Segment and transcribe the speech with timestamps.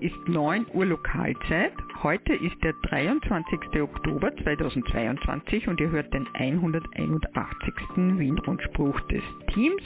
[0.00, 1.72] ist 9 Uhr Lokalzeit.
[2.02, 3.80] Heute ist der 23.
[3.82, 7.74] Oktober 2022 und ihr hört den 181.
[7.96, 9.22] Wien-Rundspruch des
[9.52, 9.82] Teams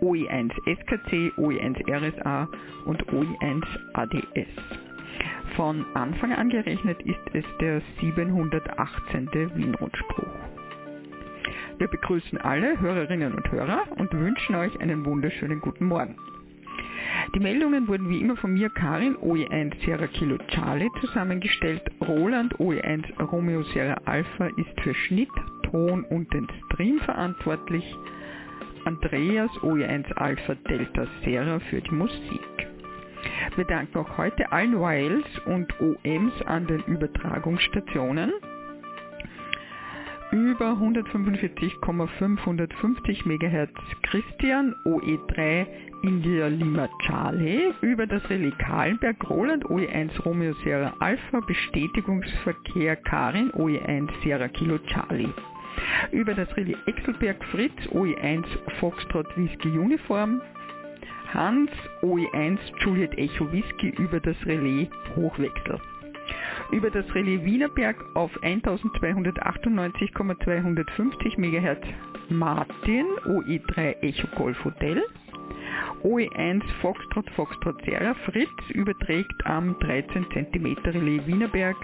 [0.00, 2.48] OE1 SKC, OE1 RSA
[2.84, 3.64] und OE1
[3.94, 4.48] ADS.
[5.56, 9.28] Von Anfang an gerechnet ist es der 718.
[9.54, 10.26] Wien-Rundspruch.
[11.78, 16.16] Wir begrüßen alle Hörerinnen und Hörer und wünschen euch einen wunderschönen guten Morgen.
[17.32, 21.82] Die Meldungen wurden wie immer von mir, Karin, OE1 Sierra Kilo Charlie, zusammengestellt.
[22.06, 25.30] Roland, OE1 Romeo Sierra Alpha, ist für Schnitt,
[25.70, 27.84] Ton und den Stream verantwortlich.
[28.84, 32.40] Andreas, OE1 Alpha Delta Sierra für die Musik.
[33.56, 38.32] Wir danken auch heute allen YLs und OMs an den Übertragungsstationen
[40.34, 43.70] über 145,550 MHz
[44.02, 45.64] Christian OE3
[46.02, 54.10] India Lima Charlie über das Relais Kahlenberg Roland OE1 Romeo Sierra Alpha Bestätigungsverkehr Karin OE1
[54.24, 55.32] Sierra Kilo Charlie.
[56.10, 58.44] Über das Relais Exelberg Fritz OE1
[58.80, 60.42] Foxtrot Whisky Uniform.
[61.32, 61.70] Hans
[62.02, 65.78] OE1 Juliet Echo Whisky über das Relais Hochwechsel
[66.72, 71.78] über das Relais Wienerberg auf 1298,250 MHz
[72.28, 75.04] Martin OE3 Echo Golf Hotel
[76.02, 81.76] OE1 Foxtrot Foxtrot Sierra Fritz überträgt am 13 cm Relais Wienerberg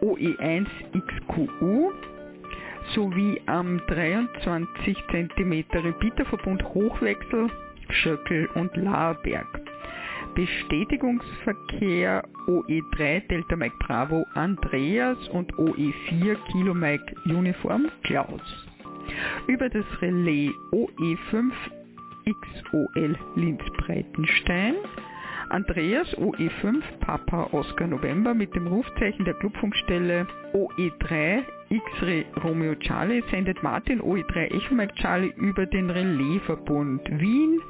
[0.00, 1.92] OE1 XQU
[2.94, 7.50] sowie am 23 cm Repeaterverbund Hochwechsel
[7.90, 9.46] Schöckel und Laerberg.
[10.34, 18.66] Bestätigungsverkehr OE3 Delta Mike Bravo Andreas und OE4 Kilo Mike Uniform Klaus.
[19.46, 21.52] Über das Relais OE5
[22.26, 24.74] XOL Linz Breitenstein
[25.50, 33.62] Andreas OE5 Papa Oscar November mit dem Rufzeichen der Clubfunkstelle OE3 X-Ray Romeo Charlie sendet
[33.62, 37.60] Martin OE3 Echo Mike Charlie über den Relaisverbund Wien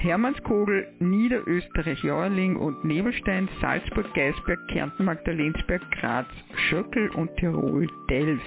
[0.00, 6.26] Hermannskogel, Niederösterreich, Jauerling und Nebelstein, Salzburg, Geisberg, Kärnten, Magdalensberg, Graz,
[6.68, 8.42] Schöckel und Tirol, Delfs.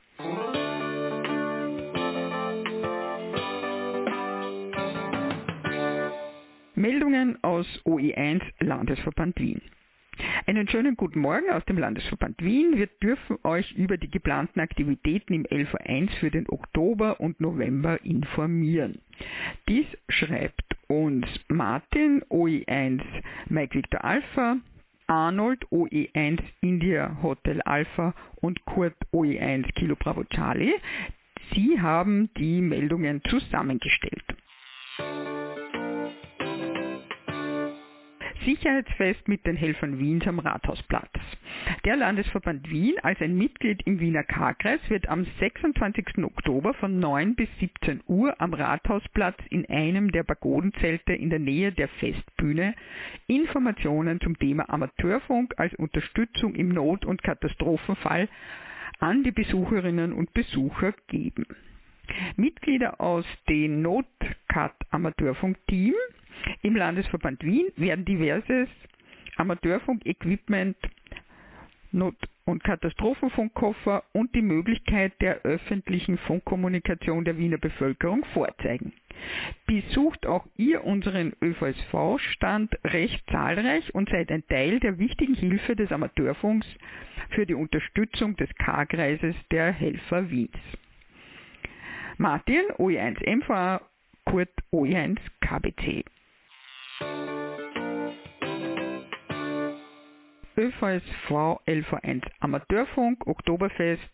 [6.74, 9.62] Meldungen aus OE1 Landesverband Wien.
[10.46, 12.76] Einen schönen guten Morgen aus dem Landesverband Wien.
[12.76, 19.00] Wir dürfen euch über die geplanten Aktivitäten im LV1 für den Oktober und November informieren.
[19.68, 23.00] Dies schreibt uns Martin OE1
[23.48, 24.56] Mike Victor Alpha,
[25.12, 30.72] Arnold OE1 India Hotel Alpha und Kurt OE1 Kilo Bravo Charlie.
[31.52, 34.24] Sie haben die Meldungen zusammengestellt.
[38.44, 41.10] Sicherheitsfest mit den Helfern Wiens am Rathausplatz.
[41.84, 46.24] Der Landesverband Wien als ein Mitglied im Wiener K-Kreis wird am 26.
[46.24, 51.72] Oktober von 9 bis 17 Uhr am Rathausplatz in einem der Pagodenzelte in der Nähe
[51.72, 52.74] der Festbühne
[53.26, 58.28] Informationen zum Thema Amateurfunk als Unterstützung im Not- und Katastrophenfall
[58.98, 61.46] an die Besucherinnen und Besucher geben.
[62.36, 65.94] Mitglieder aus dem Notcat Amateurfunk Team
[66.62, 68.68] im Landesverband Wien werden diverses
[69.36, 70.76] Amateurfunk-Equipment,
[71.92, 78.92] Not- und Katastrophenfunkkoffer und die Möglichkeit der öffentlichen Funkkommunikation der Wiener Bevölkerung vorzeigen.
[79.66, 85.92] Besucht auch ihr unseren ÖVSV-Stand recht zahlreich und seid ein Teil der wichtigen Hilfe des
[85.92, 86.66] Amateurfunks
[87.30, 90.56] für die Unterstützung des K-Kreises der Helfer Wiens.
[92.18, 93.80] Martin, OE1 MVA,
[94.24, 96.04] Kurt OE1 KBC.
[100.56, 104.12] ÖVSV LV1 Amateurfunk Oktoberfest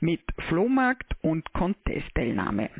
[0.00, 2.70] mit Flohmarkt und Contest-Teilnahme.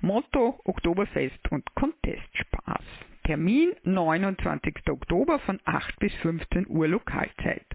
[0.00, 2.84] Motto Oktoberfest und Contest-Spaß.
[3.24, 4.88] Termin 29.
[4.88, 7.66] Oktober von 8 bis 15 Uhr Lokalzeit.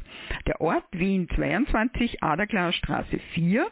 [0.47, 3.71] Der Ort Wien 22 Aderglasstraße 4.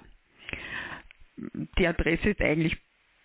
[1.80, 2.78] Die Adresse ist eigentlich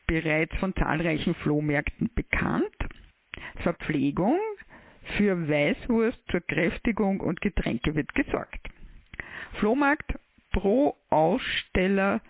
[0.08, 2.74] bereits von zahlreichen Flohmärkten bekannt.
[3.62, 4.40] Verpflegung
[5.16, 8.68] für Weißwurst zur Kräftigung und Getränke wird gesorgt.
[9.60, 10.18] Flohmarkt
[10.50, 12.20] pro Aussteller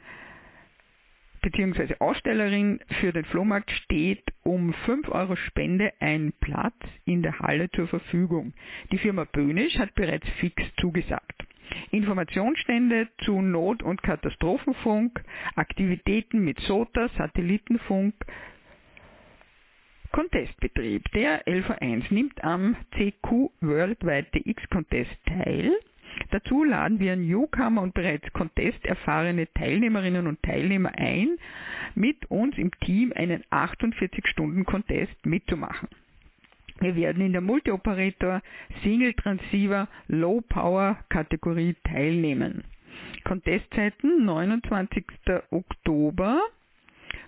[1.41, 1.97] bzw.
[2.01, 7.89] Ausstellerin für den Flohmarkt steht um 5 Euro Spende ein Platz in der Halle zur
[7.89, 8.53] Verfügung.
[8.91, 11.48] Die Firma Böhnisch hat bereits fix zugesagt.
[11.91, 15.23] Informationsstände zu Not- und Katastrophenfunk,
[15.56, 18.15] Aktivitäten mit SOTA, Satellitenfunk,
[20.12, 21.05] Contestbetrieb.
[21.12, 25.73] Der LV1 nimmt am CQ Worldwide DX Contest teil.
[26.31, 31.38] Dazu laden wir Newcomer und bereits Contest erfahrene Teilnehmerinnen und Teilnehmer ein,
[31.94, 35.88] mit uns im Team einen 48-Stunden-Contest mitzumachen.
[36.81, 38.41] Wir werden in der Multi-Operator
[38.83, 42.65] Single Transceiver Low Power Kategorie teilnehmen.
[43.25, 45.05] Contestzeiten 29.
[45.51, 46.41] Oktober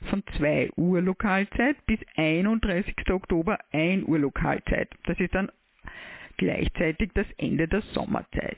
[0.09, 2.95] von 2 Uhr Lokalzeit bis 31.
[3.11, 4.89] Oktober 1 Uhr Lokalzeit.
[5.05, 5.51] Das ist dann
[6.37, 8.57] gleichzeitig das Ende der Sommerzeit.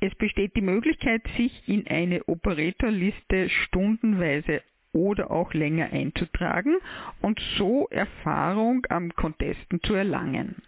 [0.00, 4.62] Es besteht die Möglichkeit, sich in eine Operatorliste stundenweise
[4.94, 6.78] oder auch länger einzutragen
[7.20, 10.62] und so Erfahrung am Contesten zu erlangen.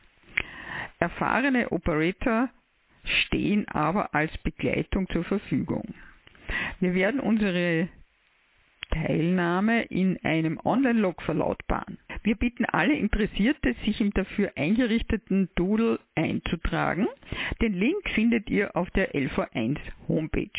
[0.98, 2.50] Erfahrene Operator
[3.04, 5.94] stehen aber als Begleitung zur Verfügung.
[6.80, 7.88] Wir werden unsere
[8.90, 11.98] Teilnahme in einem Online-Log verlautbaren.
[12.22, 17.06] Wir bitten alle Interessierte, sich im dafür eingerichteten Doodle einzutragen.
[17.60, 19.78] Den Link findet ihr auf der LV1
[20.08, 20.50] Homepage.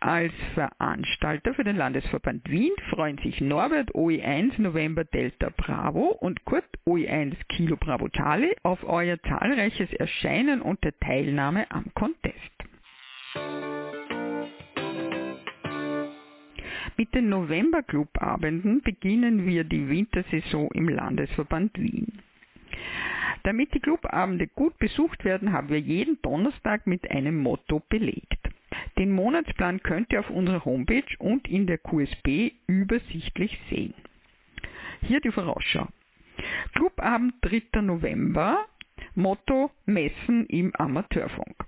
[0.00, 6.64] Als Veranstalter für den Landesverband Wien freuen sich Norbert OE1 November Delta Bravo und Kurt
[6.86, 12.36] OE1 Kilo Bravo Charlie auf euer zahlreiches Erscheinen und der Teilnahme am Contest.
[16.98, 22.22] Mit den November-Clubabenden beginnen wir die Wintersaison im Landesverband Wien.
[23.42, 28.35] Damit die Clubabende gut besucht werden, haben wir jeden Donnerstag mit einem Motto belegt.
[28.98, 33.94] Den Monatsplan könnt ihr auf unserer Homepage und in der QSB übersichtlich sehen.
[35.02, 35.88] Hier die Vorausschau.
[36.74, 37.82] Clubabend 3.
[37.82, 38.66] November,
[39.14, 41.66] Motto Messen im Amateurfunk.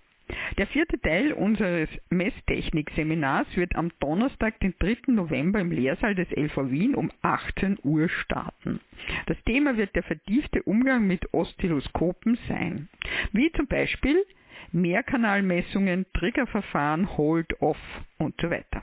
[0.56, 5.12] Der vierte Teil unseres Messtechnik-Seminars wird am Donnerstag, den 3.
[5.12, 8.80] November im Lehrsaal des LV Wien um 18 Uhr starten.
[9.26, 12.88] Das Thema wird der vertiefte Umgang mit Oszilloskopen sein,
[13.32, 14.24] wie zum Beispiel
[14.72, 17.78] Mehrkanalmessungen, Triggerverfahren, Hold-Off
[18.18, 18.82] und so weiter.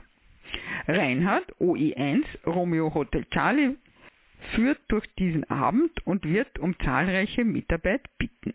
[0.86, 3.76] Reinhard OE1 Romeo Hotel Charlie
[4.54, 8.54] führt durch diesen Abend und wird um zahlreiche Mitarbeit bitten.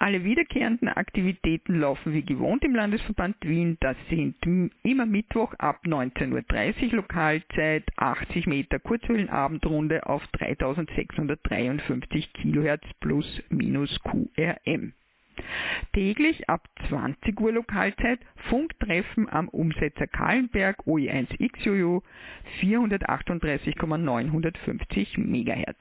[0.00, 3.76] Alle wiederkehrenden Aktivitäten laufen wie gewohnt im Landesverband Wien.
[3.78, 4.34] Das sind
[4.82, 14.94] immer Mittwoch ab 19.30 Uhr Lokalzeit 80 Meter Kurzwellenabendrunde auf 3653 kHz plus minus QRM.
[15.92, 22.02] Täglich ab 20 Uhr Lokalzeit Funktreffen am Umsetzer Kahlenberg OE1XJU
[22.60, 25.76] 438,950 MHz.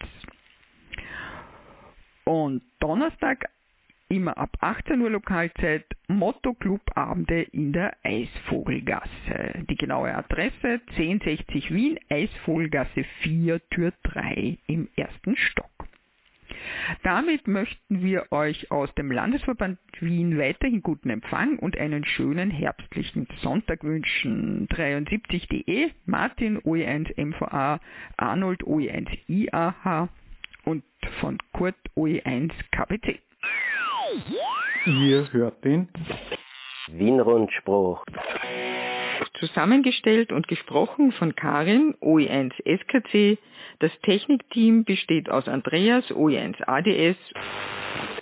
[2.24, 3.46] Und Donnerstag
[4.10, 9.66] immer ab 18 Uhr Lokalzeit Motto Club Abende in der Eisvogelgasse.
[9.70, 15.72] Die genaue Adresse 1060 Wien, Eisvogelgasse 4, Tür 3 im ersten Stock.
[17.04, 23.28] Damit möchten wir euch aus dem Landesverband Wien weiterhin guten Empfang und einen schönen herbstlichen
[23.42, 24.68] Sonntag wünschen.
[24.70, 27.80] 73.de, Martin OE1 MVA,
[28.18, 30.10] Arnold OE1 IAH
[30.66, 30.84] und
[31.20, 33.20] von Kurt OE1 KBC.
[34.86, 35.90] Ihr hört den
[36.88, 38.06] Wien-Rundspruch.
[39.40, 43.38] Zusammengestellt und gesprochen von Karin, OE1 SKC.
[43.80, 47.18] Das Technikteam besteht aus Andreas, OE1 ADS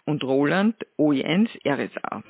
[0.05, 2.23] und Roland, OE1 RSA.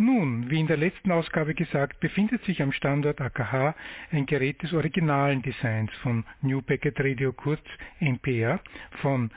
[0.00, 3.74] Nun, wie in der letzten Ausgabe gesagt, befindet sich am Standort AKH
[4.12, 7.60] ein Gerät des originalen Designs von New Packet Radio kurz
[7.98, 8.60] NPR
[9.02, 9.32] von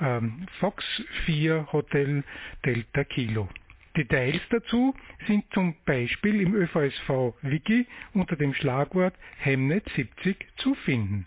[0.00, 0.82] ähm, Fox
[1.26, 2.24] 4 Hotel
[2.64, 3.46] Delta Kilo.
[3.94, 4.94] Details dazu
[5.26, 11.26] sind zum Beispiel im ÖVSV Wiki unter dem Schlagwort Hemnet 70 zu finden.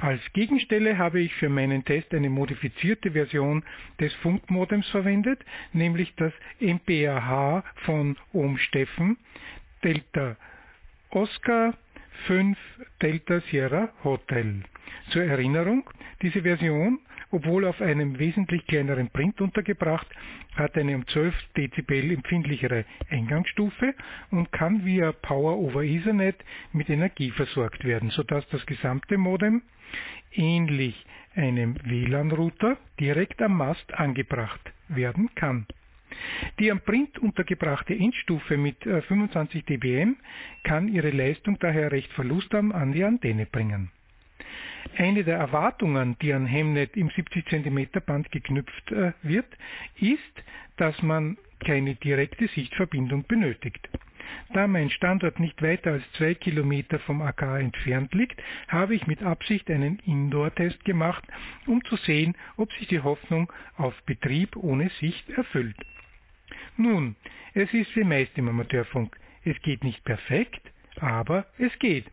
[0.00, 3.62] Als Gegenstelle habe ich für meinen Test eine modifizierte Version
[4.00, 9.18] des Funkmodems verwendet, nämlich das MPRH von Ohm Steffen
[9.84, 10.36] Delta
[11.10, 11.74] Oscar
[12.26, 12.56] 5
[13.00, 14.62] Delta Sierra Hotel.
[15.10, 15.88] Zur Erinnerung,
[16.22, 20.06] diese Version, obwohl auf einem wesentlich kleineren Print untergebracht,
[20.54, 23.94] hat eine um 12 Dezibel empfindlichere Eingangsstufe
[24.30, 26.36] und kann via Power over Ethernet
[26.72, 29.62] mit Energie versorgt werden, sodass das gesamte Modem
[30.32, 31.04] ähnlich
[31.34, 35.66] einem WLAN-Router direkt am Mast angebracht werden kann.
[36.58, 40.16] Die am Print untergebrachte Endstufe mit 25 äh, dBm
[40.62, 43.90] kann ihre Leistung daher recht verlustarm an die Antenne bringen.
[44.96, 49.46] Eine der Erwartungen, die an Hemnet im 70 cm Band geknüpft äh, wird,
[49.96, 50.44] ist,
[50.76, 53.88] dass man keine direkte Sichtverbindung benötigt.
[54.52, 59.22] Da mein Standort nicht weiter als zwei Kilometer vom AK entfernt liegt, habe ich mit
[59.22, 61.24] Absicht einen Indoor-Test gemacht,
[61.66, 65.76] um zu sehen, ob sich die Hoffnung auf Betrieb ohne Sicht erfüllt.
[66.76, 67.16] Nun,
[67.54, 69.16] es ist wie meist im Amateurfunk.
[69.44, 70.60] Es geht nicht perfekt,
[71.00, 72.06] aber es geht,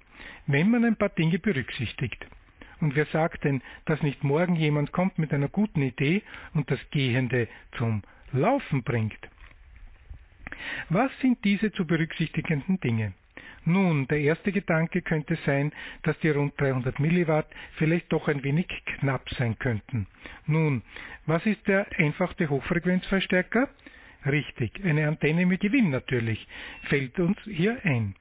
[0.48, 2.26] wenn man ein paar Dinge berücksichtigt.
[2.82, 6.22] Und wer sagt denn, dass nicht morgen jemand kommt mit einer guten Idee
[6.54, 7.48] und das Gehende
[7.78, 9.20] zum Laufen bringt?
[10.90, 13.14] Was sind diese zu berücksichtigenden Dinge?
[13.66, 15.72] Nun, der erste Gedanke könnte sein,
[16.04, 17.48] dass die rund 300 Milliwatt
[17.78, 20.08] vielleicht doch ein wenig knapp sein könnten.
[20.46, 20.82] Nun,
[21.26, 23.70] was ist der einfachste Hochfrequenzverstärker?
[24.26, 26.48] Richtig, eine Antenne mit Gewinn natürlich,
[26.84, 28.16] fällt uns hier ein.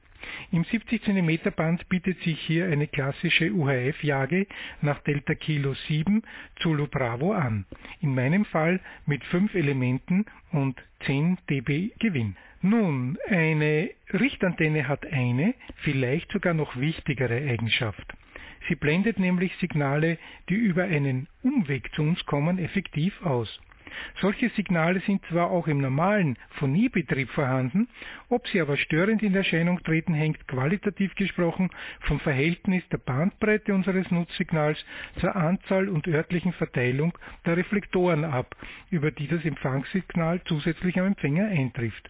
[0.51, 4.47] Im 70 cm Band bietet sich hier eine klassische UHF-Jage
[4.81, 6.23] nach Delta Kilo 7
[6.59, 7.65] Zulu Bravo an.
[8.01, 12.35] In meinem Fall mit 5 Elementen und 10 dB Gewinn.
[12.61, 18.05] Nun, eine Richtantenne hat eine, vielleicht sogar noch wichtigere Eigenschaft.
[18.67, 20.17] Sie blendet nämlich Signale,
[20.49, 23.59] die über einen Umweg zu uns kommen, effektiv aus.
[24.21, 27.87] Solche Signale sind zwar auch im normalen Phoniebetrieb vorhanden,
[28.29, 31.69] ob sie aber störend in Erscheinung treten, hängt qualitativ gesprochen
[32.01, 34.83] vom Verhältnis der Bandbreite unseres Nutzsignals
[35.19, 38.55] zur Anzahl und örtlichen Verteilung der Reflektoren ab,
[38.89, 42.09] über die das Empfangssignal zusätzlich am Empfänger eintrifft.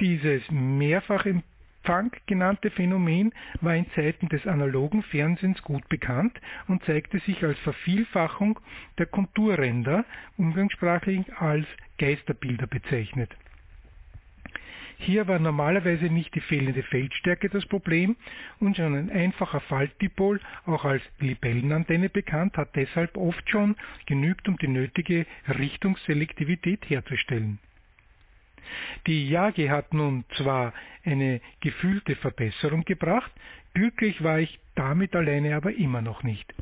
[0.00, 1.26] Dieses mehrfach
[1.82, 6.38] Funk genannte Phänomen war in Zeiten des analogen Fernsehens gut bekannt
[6.68, 8.60] und zeigte sich als Vervielfachung
[8.98, 10.04] der Konturränder,
[10.36, 11.66] umgangssprachlich als
[11.98, 13.34] Geisterbilder bezeichnet.
[14.98, 18.16] Hier war normalerweise nicht die fehlende Feldstärke das Problem
[18.58, 24.58] und schon ein einfacher Faltdipol, auch als Libellenantenne bekannt, hat deshalb oft schon genügt, um
[24.58, 27.58] die nötige Richtungsselektivität herzustellen.
[29.06, 30.72] Die Yagi hat nun zwar
[31.04, 33.32] eine gefühlte Verbesserung gebracht,
[33.74, 36.52] glücklich war ich damit alleine aber immer noch nicht.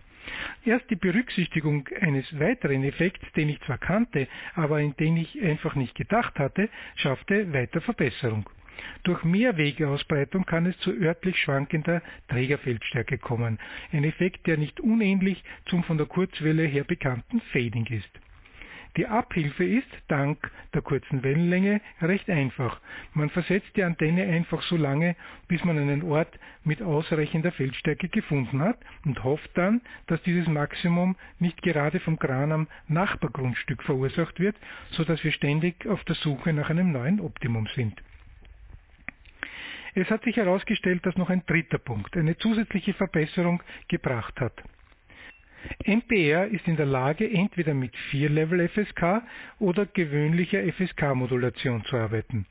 [0.64, 5.74] Erst die Berücksichtigung eines weiteren Effekts, den ich zwar kannte, aber in den ich einfach
[5.74, 8.48] nicht gedacht hatte, schaffte weiter Verbesserung.
[9.02, 13.58] Durch Mehrwegeausbreitung kann es zu örtlich schwankender Trägerfeldstärke kommen,
[13.92, 18.10] ein Effekt, der nicht unähnlich zum von der Kurzwelle her bekannten Fading ist.
[18.96, 22.80] Die Abhilfe ist, dank der kurzen Wellenlänge, recht einfach.
[23.14, 25.14] Man versetzt die Antenne einfach so lange,
[25.46, 31.16] bis man einen Ort mit ausreichender Feldstärke gefunden hat und hofft dann, dass dieses Maximum
[31.38, 34.56] nicht gerade vom Kran am Nachbargrundstück verursacht wird,
[34.90, 38.02] so dass wir ständig auf der Suche nach einem neuen Optimum sind.
[39.94, 44.62] Es hat sich herausgestellt, dass noch ein dritter Punkt eine zusätzliche Verbesserung gebracht hat.
[45.84, 49.22] MPR ist in der Lage, entweder mit 4-Level FSK
[49.58, 52.46] oder gewöhnlicher FSK-Modulation zu arbeiten.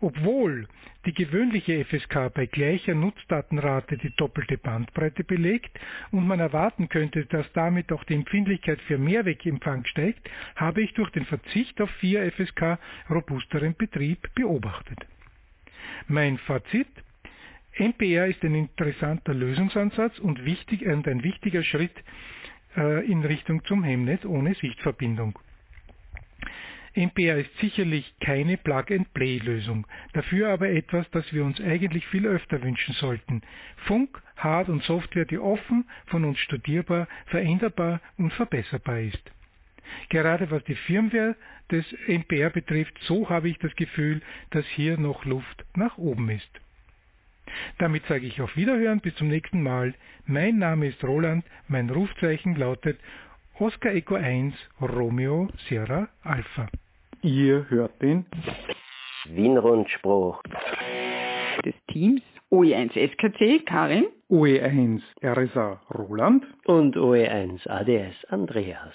[0.00, 0.68] Obwohl
[1.06, 5.78] die gewöhnliche FSK bei gleicher Nutzdatenrate die doppelte Bandbreite belegt
[6.12, 11.10] und man erwarten könnte, dass damit auch die Empfindlichkeit für Mehrwegempfang steigt, habe ich durch
[11.10, 12.78] den Verzicht auf 4 FSK
[13.10, 14.98] robusteren Betrieb beobachtet.
[16.06, 16.88] Mein Fazit
[17.78, 21.94] MPR ist ein interessanter Lösungsansatz und, wichtig, und ein wichtiger Schritt
[22.76, 25.38] äh, in Richtung zum Hemnet ohne Sichtverbindung.
[26.96, 32.94] MPR ist sicherlich keine Plug-and-Play-Lösung, dafür aber etwas, das wir uns eigentlich viel öfter wünschen
[32.94, 33.42] sollten.
[33.86, 39.30] Funk, Hard- und Software, die offen, von uns studierbar, veränderbar und verbesserbar ist.
[40.08, 41.36] Gerade was die Firmware
[41.70, 46.60] des MPR betrifft, so habe ich das Gefühl, dass hier noch Luft nach oben ist.
[47.78, 49.94] Damit sage ich auf Wiederhören, bis zum nächsten Mal.
[50.26, 52.98] Mein Name ist Roland, mein Rufzeichen lautet
[53.58, 56.68] Oscar Echo 1 Romeo Sierra Alpha.
[57.22, 58.24] Ihr hört den
[59.26, 60.42] Wienrundspruch
[61.64, 68.94] des Teams OE1 SKC Karin, OE1 RSA Roland und OE1 ADS Andreas.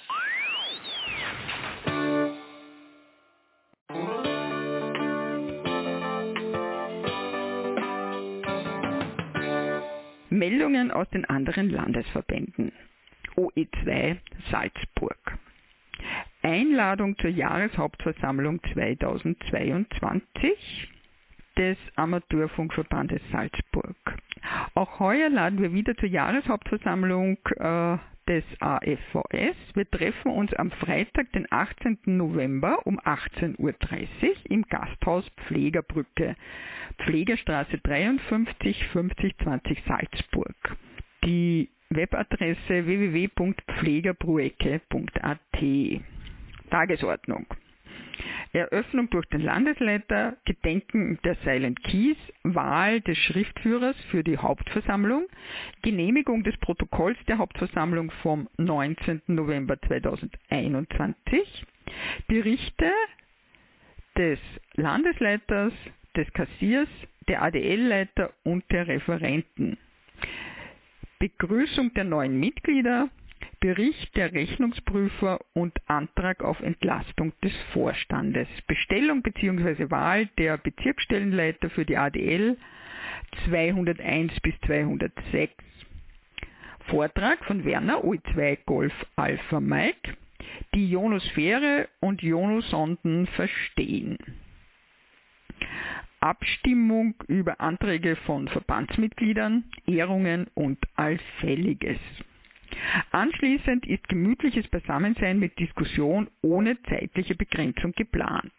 [10.43, 12.73] Meldungen aus den anderen Landesverbänden.
[13.37, 14.17] OE2
[14.51, 15.37] Salzburg.
[16.41, 20.89] Einladung zur Jahreshauptversammlung 2022
[21.57, 23.95] des Amateurfunkverbandes Salzburg.
[24.73, 29.55] Auch heuer laden wir wieder zur Jahreshauptversammlung äh, des AFVS.
[29.73, 31.99] Wir treffen uns am Freitag, den 18.
[32.05, 33.73] November um 18.30 Uhr
[34.49, 36.35] im Gasthaus Pflegerbrücke,
[36.99, 40.55] Pflegerstraße 53 5020 Salzburg.
[41.25, 45.39] Die Webadresse www.pflegerbruecke.at.
[46.69, 47.45] Tagesordnung.
[48.53, 55.25] Eröffnung durch den Landesleiter, Gedenken der Silent Keys, Wahl des Schriftführers für die Hauptversammlung,
[55.81, 59.23] Genehmigung des Protokolls der Hauptversammlung vom 19.
[59.27, 61.65] November 2021,
[62.27, 62.91] Berichte
[64.15, 64.39] des
[64.75, 65.73] Landesleiters,
[66.15, 66.87] des Kassiers,
[67.27, 69.77] der ADL-Leiter und der Referenten.
[71.17, 73.09] Begrüßung der neuen Mitglieder,
[73.63, 78.49] Bericht der Rechnungsprüfer und Antrag auf Entlastung des Vorstandes.
[78.67, 79.89] Bestellung bzw.
[79.89, 82.57] Wahl der Bezirksstellenleiter für die ADL
[83.45, 85.53] 201 bis 206.
[86.87, 90.17] Vortrag von Werner OE2 Golf Alpha Mike.
[90.75, 94.17] Die Ionosphäre und Ionosonden verstehen.
[96.19, 101.99] Abstimmung über Anträge von Verbandsmitgliedern, Ehrungen und Allfälliges.
[103.11, 108.53] Anschließend ist gemütliches Beisammensein mit Diskussion ohne zeitliche Begrenzung geplant.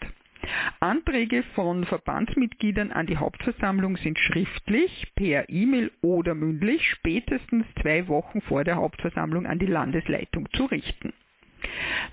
[0.81, 8.41] Anträge von Verbandsmitgliedern an die Hauptversammlung sind schriftlich, per E-Mail oder mündlich spätestens zwei Wochen
[8.43, 11.13] vor der Hauptversammlung an die Landesleitung zu richten.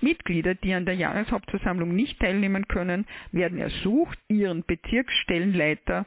[0.00, 6.06] Mitglieder, die an der Jahreshauptversammlung nicht teilnehmen können, werden ersucht, ihren Bezirksstellenleiter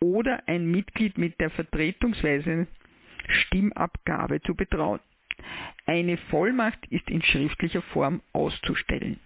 [0.00, 2.66] oder ein Mitglied mit der vertretungsweise
[3.28, 5.00] Stimmabgabe zu betrauen.
[5.86, 9.20] Eine Vollmacht ist in schriftlicher Form auszustellen.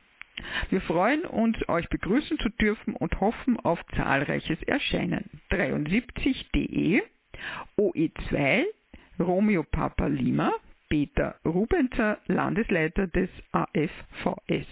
[0.71, 5.29] Wir freuen uns, euch begrüßen zu dürfen und hoffen auf zahlreiches Erscheinen.
[5.51, 7.03] 73.de
[7.77, 8.65] OE2
[9.19, 10.53] Romeo Papa Lima
[10.89, 14.67] Peter Rubenzer, Landesleiter des AFVS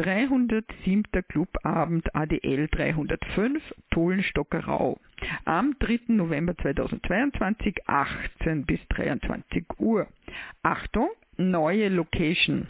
[0.00, 1.22] 307.
[1.28, 3.60] Clubabend ADL 305
[3.90, 4.98] Polenstockerau
[5.44, 6.00] am 3.
[6.08, 10.06] November 2022 18 bis 23 Uhr.
[10.62, 12.68] Achtung, neue Location.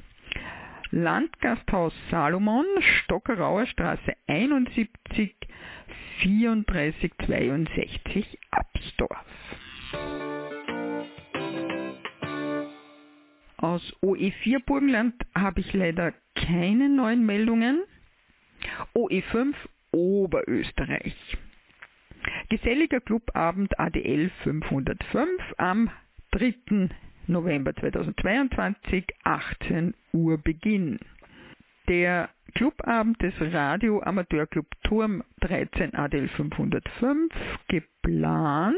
[0.90, 4.88] Landgasthaus Salomon, Stockerauer Straße 71
[6.20, 9.24] 34 62 Absdorf.
[13.60, 17.82] Aus OE4 Burgenland habe ich leider keine neuen Meldungen.
[18.94, 19.54] OE5
[19.92, 21.36] Oberösterreich.
[22.48, 25.90] Geselliger Clubabend ADL 505 am
[26.30, 26.88] 3.
[27.26, 30.98] November 2022, 18 Uhr Beginn.
[31.86, 37.30] Der Clubabend des Radio Amateurclub Turm 13 ADL 505
[37.68, 38.76] geplant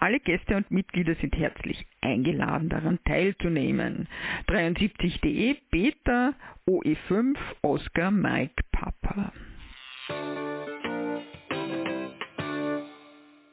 [0.00, 4.08] alle Gäste und Mitglieder sind herzlich eingeladen, daran teilzunehmen.
[4.48, 6.34] 73.de Beta
[6.66, 9.32] OE5 Oscar Mike Papa.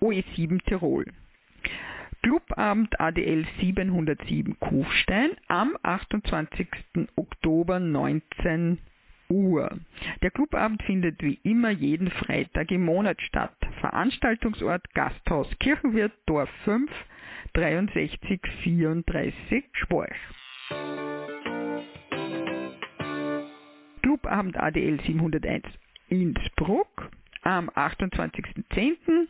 [0.00, 1.04] OE7 Tirol.
[2.22, 6.68] Clubabend ADL 707 Kufstein am 28.
[7.16, 8.78] Oktober 19
[9.34, 9.68] Uhr.
[10.22, 13.56] Der Clubabend findet wie immer jeden Freitag im Monat statt.
[13.80, 16.88] Veranstaltungsort Gasthaus Kirchenwirt Dorf 5
[17.54, 20.14] 63 34 Schworch.
[24.02, 25.64] Clubabend ADL 701
[26.08, 27.10] Innsbruck
[27.42, 29.26] am 28.10.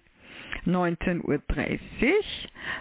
[0.66, 1.38] 19.30 Uhr.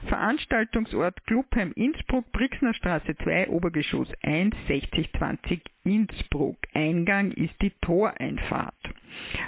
[0.08, 6.58] Veranstaltungsort Clubheim Innsbruck, Brixner Straße 2, Obergeschoss 1, 6020 Innsbruck.
[6.74, 8.74] Eingang ist die Toreinfahrt.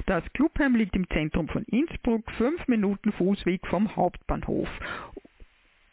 [0.06, 4.70] Das Clubheim liegt im Zentrum von Innsbruck, 5 Minuten Fußweg vom Hauptbahnhof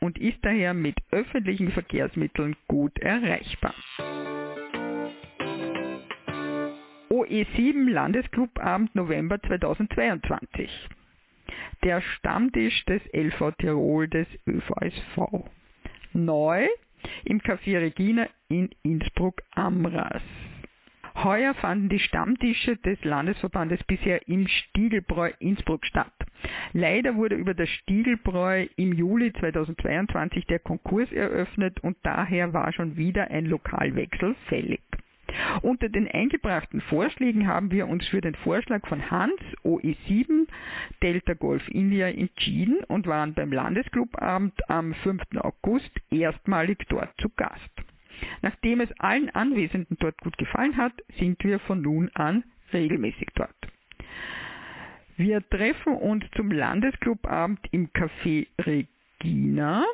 [0.01, 3.75] und ist daher mit öffentlichen Verkehrsmitteln gut erreichbar.
[7.09, 10.71] OE7 Landesclubabend November 2022
[11.83, 15.49] der Stammtisch des LV Tirol des ÖVSV.
[16.13, 16.69] Neu
[17.25, 20.23] im Café Regina in Innsbruck-Amras.
[21.15, 26.13] Heuer fanden die Stammtische des Landesverbandes bisher im Stiegelbräu Innsbruck statt.
[26.73, 32.97] Leider wurde über das Stiegelbräu im Juli 2022 der Konkurs eröffnet und daher war schon
[32.97, 34.83] wieder ein Lokalwechsel fällig.
[35.63, 40.47] Unter den eingebrachten Vorschlägen haben wir uns für den Vorschlag von Hans OE7
[41.03, 45.23] Delta Golf India entschieden und waren beim Landesclubabend am 5.
[45.37, 47.71] August erstmalig dort zu Gast.
[48.43, 53.55] Nachdem es allen Anwesenden dort gut gefallen hat, sind wir von nun an regelmäßig dort.
[55.17, 59.85] Wir treffen uns zum Landesclubabend im Café Regina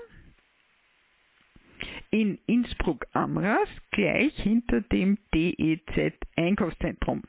[2.11, 7.23] in Innsbruck-Amras, gleich hinter dem DEZ Einkaufszentrum.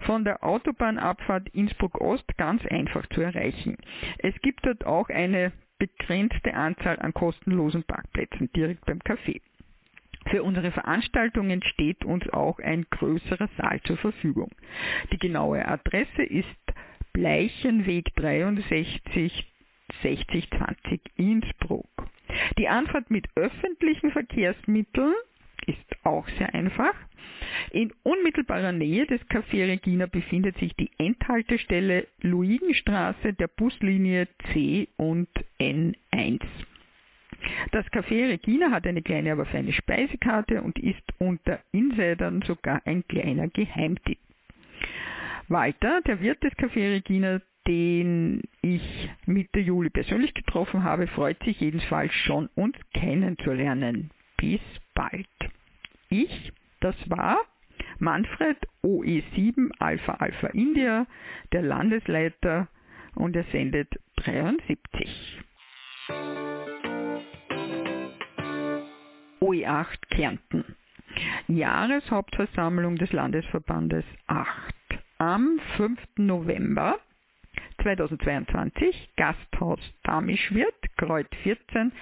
[0.00, 3.76] Von der Autobahnabfahrt Innsbruck-Ost ganz einfach zu erreichen.
[4.18, 9.40] Es gibt dort auch eine begrenzte Anzahl an kostenlosen Parkplätzen direkt beim Café.
[10.30, 14.50] Für unsere Veranstaltungen steht uns auch ein größerer Saal zur Verfügung.
[15.12, 16.48] Die genaue Adresse ist
[17.12, 19.46] Bleichenweg 63
[20.02, 21.86] 6020 Innsbruck.
[22.58, 25.14] Die Anfahrt mit öffentlichen Verkehrsmitteln
[25.66, 26.94] ist auch sehr einfach.
[27.70, 35.28] In unmittelbarer Nähe des Café Regina befindet sich die Endhaltestelle Luigenstraße der Buslinie C und
[35.58, 36.42] N1.
[37.72, 43.06] Das Café Regina hat eine kleine, aber feine Speisekarte und ist unter Insidern sogar ein
[43.06, 44.18] kleiner Geheimtipp.
[45.48, 51.60] Walter, der Wirt des Café Regina, den ich Mitte Juli persönlich getroffen habe, freut sich
[51.60, 54.10] jedenfalls schon, uns kennenzulernen.
[54.36, 54.60] Bis
[54.94, 55.26] bald.
[56.10, 57.38] Ich, das war
[57.98, 61.06] Manfred OE7 Alpha Alpha India,
[61.52, 62.68] der Landesleiter
[63.14, 65.40] und er sendet 73.
[69.40, 70.64] OE8 Kärnten.
[71.48, 74.74] Jahreshauptversammlung des Landesverbandes 8.
[75.18, 75.98] Am 5.
[76.16, 76.98] November
[77.84, 81.92] 2022, Gasthaus Damischwirt, Kreuz 14,